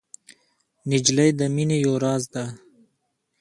نجلۍ 0.89 1.29
د 1.39 1.41
مینې 1.55 1.77
یو 1.85 1.93
راز 2.03 2.23
ده. 2.33 2.45